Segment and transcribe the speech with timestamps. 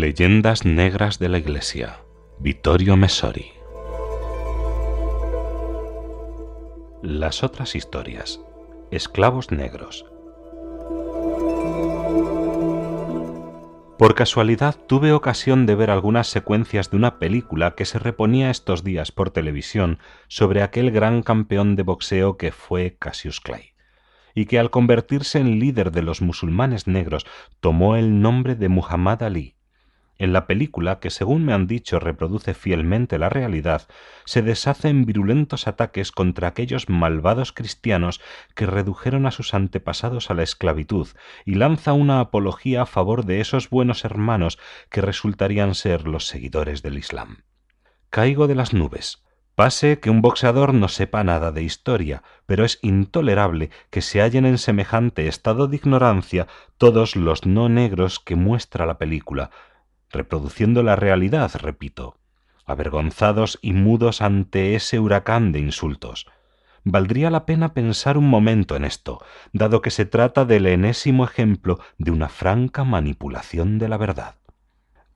[0.00, 2.00] Leyendas Negras de la Iglesia.
[2.40, 3.52] Vittorio Messori.
[7.00, 8.40] Las otras historias.
[8.90, 10.04] Esclavos negros.
[13.96, 18.82] Por casualidad tuve ocasión de ver algunas secuencias de una película que se reponía estos
[18.82, 23.74] días por televisión sobre aquel gran campeón de boxeo que fue Cassius Clay,
[24.34, 27.24] y que al convertirse en líder de los musulmanes negros
[27.60, 29.53] tomó el nombre de Muhammad Ali,
[30.18, 33.88] en la película, que según me han dicho reproduce fielmente la realidad,
[34.24, 38.20] se deshace en virulentos ataques contra aquellos malvados cristianos
[38.54, 41.08] que redujeron a sus antepasados a la esclavitud
[41.44, 44.58] y lanza una apología a favor de esos buenos hermanos
[44.90, 47.42] que resultarían ser los seguidores del Islam.
[48.10, 49.24] Caigo de las nubes.
[49.56, 54.46] Pase que un boxeador no sepa nada de historia, pero es intolerable que se hallen
[54.46, 59.50] en semejante estado de ignorancia todos los no negros que muestra la película,
[60.14, 62.16] reproduciendo la realidad, repito,
[62.64, 66.26] avergonzados y mudos ante ese huracán de insultos.
[66.84, 71.80] Valdría la pena pensar un momento en esto, dado que se trata del enésimo ejemplo
[71.98, 74.36] de una franca manipulación de la verdad.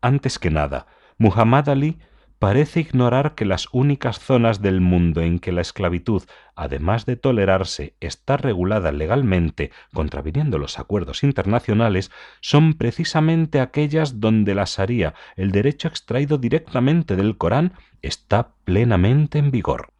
[0.00, 0.86] Antes que nada,
[1.18, 1.98] Muhammad Ali
[2.38, 6.22] parece ignorar que las únicas zonas del mundo en que la esclavitud,
[6.54, 14.64] además de tolerarse, está regulada legalmente, contraviniendo los acuerdos internacionales, son precisamente aquellas donde la
[14.66, 19.92] Sharia, el derecho extraído directamente del Corán, está plenamente en vigor.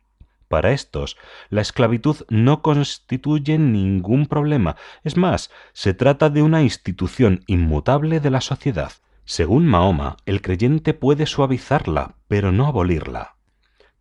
[0.48, 1.17] Para estos,
[1.50, 8.31] la esclavitud no constituye ningún problema, es más, se trata de una institución inmutable de
[8.31, 8.93] la sociedad.
[9.25, 13.36] Según Mahoma, el creyente puede suavizarla, pero no abolirla.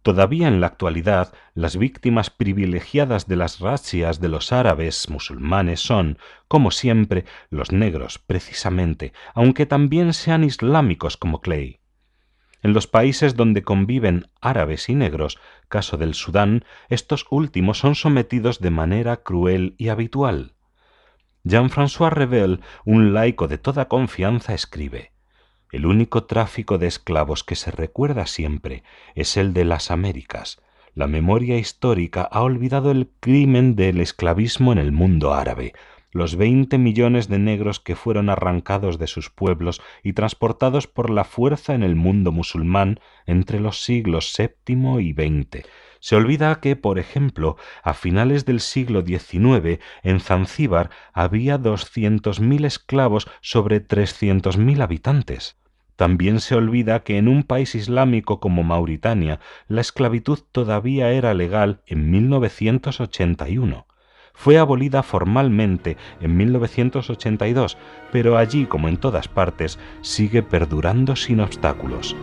[0.05, 6.19] Todavía en la actualidad, las víctimas privilegiadas de las razzias de los árabes musulmanes son,
[6.47, 11.79] como siempre, los negros, precisamente, aunque también sean islámicos como Clay.
[12.61, 18.59] En los países donde conviven árabes y negros, caso del Sudán, estos últimos son sometidos
[18.59, 20.53] de manera cruel y habitual.
[21.43, 25.14] Jean-François Revel, un laico de toda confianza, escribe
[25.75, 30.61] el único tráfico de esclavos que se recuerda siempre es el de las Américas.
[30.93, 35.73] La memoria histórica ha olvidado el crimen del esclavismo en el mundo árabe,
[36.11, 41.25] los veinte millones de negros que fueron arrancados de sus pueblos y transportados por la
[41.25, 45.67] fuerza en el mundo musulmán entre los siglos VII y XX.
[45.99, 52.63] Se olvida que, por ejemplo, a finales del siglo XIX en Zanzíbar había doscientos mil
[52.63, 55.57] esclavos sobre trescientos mil habitantes.
[55.95, 61.81] También se olvida que en un país islámico como Mauritania la esclavitud todavía era legal
[61.85, 63.87] en 1981.
[64.33, 67.77] Fue abolida formalmente en 1982,
[68.11, 72.15] pero allí, como en todas partes, sigue perdurando sin obstáculos.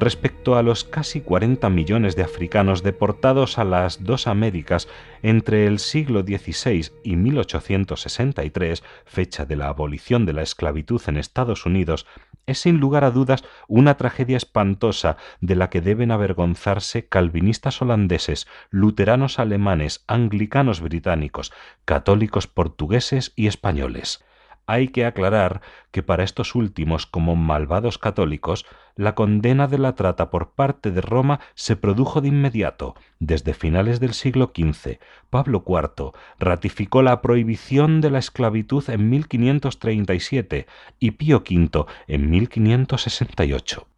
[0.00, 4.88] Respecto a los casi 40 millones de africanos deportados a las dos Américas
[5.22, 11.66] entre el siglo XVI y 1863, fecha de la abolición de la esclavitud en Estados
[11.66, 12.06] Unidos,
[12.46, 18.48] es sin lugar a dudas una tragedia espantosa de la que deben avergonzarse calvinistas holandeses,
[18.70, 21.52] luteranos alemanes, anglicanos británicos,
[21.84, 24.24] católicos portugueses y españoles.
[24.70, 30.30] Hay que aclarar que para estos últimos, como malvados católicos, la condena de la trata
[30.30, 32.94] por parte de Roma se produjo de inmediato.
[33.18, 40.68] Desde finales del siglo XV, Pablo IV ratificó la prohibición de la esclavitud en 1537
[41.00, 43.88] y Pío V en 1568.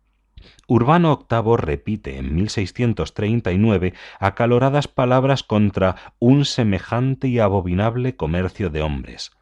[0.68, 9.32] Urbano VIII repite en 1639 acaloradas palabras contra un semejante y abominable comercio de hombres.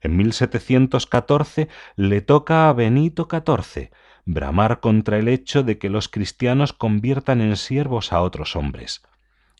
[0.00, 3.90] En 1714 le toca a Benito XIV
[4.28, 9.02] bramar contra el hecho de que los cristianos conviertan en siervos a otros hombres.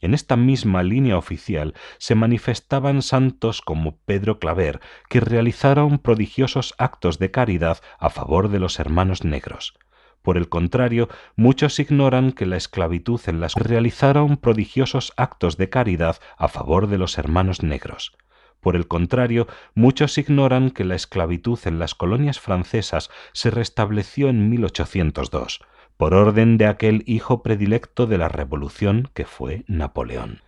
[0.00, 7.18] En esta misma línea oficial se manifestaban santos como Pedro Claver, que realizaron prodigiosos actos
[7.18, 9.74] de caridad a favor de los hermanos negros.
[10.22, 16.18] Por el contrario, muchos ignoran que la esclavitud en las realizaron prodigiosos actos de caridad
[16.36, 18.12] a favor de los hermanos negros.
[18.68, 24.50] Por el contrario, muchos ignoran que la esclavitud en las colonias francesas se restableció en
[24.50, 25.60] 1802,
[25.96, 30.42] por orden de aquel hijo predilecto de la Revolución que fue Napoleón.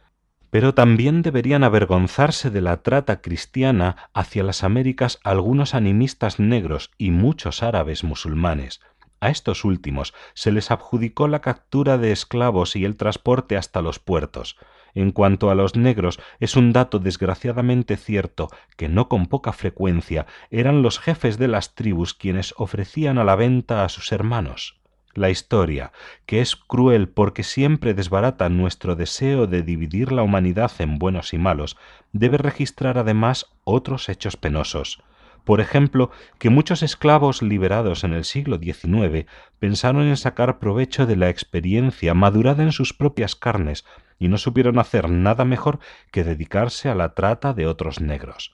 [0.51, 7.13] Pero también deberían avergonzarse de la trata cristiana hacia las Américas algunos animistas negros y
[7.13, 8.83] muchos árabes musulmanes,
[9.21, 13.99] A estos últimos se les adjudicó la captura de esclavos y el transporte hasta los
[13.99, 14.59] puertos.
[14.95, 20.27] En cuanto a los negros, es un dato desgraciadamente cierto que no con poca frecuencia
[20.51, 24.81] eran los jefes de las tribus quienes ofrecían a la venta a sus hermanos.
[25.15, 25.93] La historia,
[26.25, 31.39] que es cruel porque siempre desbarata nuestro deseo de dividir la humanidad en buenos y
[31.39, 31.77] malos,
[32.13, 35.03] debe registrar además otros hechos penosos.
[35.45, 39.27] Por ejemplo, que muchos esclavos liberados en el siglo XIX
[39.59, 43.85] pensaron en sacar provecho de la experiencia madurada en sus propias carnes
[44.21, 45.81] y no supieron hacer nada mejor
[46.13, 48.53] que dedicarse a la trata de otros negros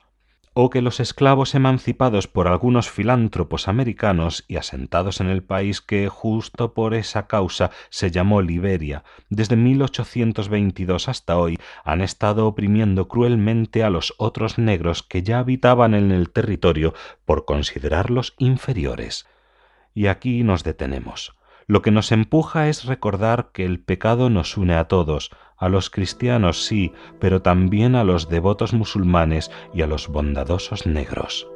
[0.59, 6.09] o que los esclavos emancipados por algunos filántropos americanos y asentados en el país que
[6.09, 13.85] justo por esa causa se llamó Liberia, desde 1822 hasta hoy han estado oprimiendo cruelmente
[13.85, 16.95] a los otros negros que ya habitaban en el territorio
[17.27, 19.27] por considerarlos inferiores.
[19.93, 21.37] Y aquí nos detenemos.
[21.69, 25.91] Lo que nos empuja es recordar que el pecado nos une a todos, a los
[25.91, 31.49] cristianos sí, pero también a los devotos musulmanes y a los bondadosos negros.